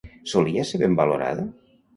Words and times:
Solia 0.31 0.65
ser 0.69 0.81
ben 0.85 0.97
valorada? 1.03 1.47